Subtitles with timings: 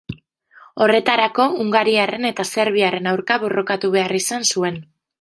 [0.85, 4.87] Horretarako hungariarren eta serbiarren aurka borrokatu behar izan zuen.